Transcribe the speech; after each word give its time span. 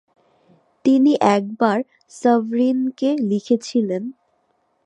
তিনি 0.85 1.11
একবার 1.35 1.77
সাভরিনকে 2.11 3.09
লিখেছিলেনঃ 3.29 4.09